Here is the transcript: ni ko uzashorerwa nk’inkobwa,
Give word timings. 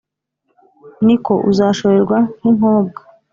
ni 1.05 1.15
ko 1.25 1.33
uzashorerwa 1.51 2.17
nk’inkobwa, 2.37 3.01